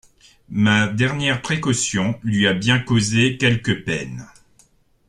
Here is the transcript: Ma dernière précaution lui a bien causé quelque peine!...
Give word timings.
Ma 0.49 0.87
dernière 0.87 1.43
précaution 1.43 2.19
lui 2.23 2.47
a 2.47 2.55
bien 2.55 2.79
causé 2.79 3.37
quelque 3.37 3.71
peine!... 3.71 4.27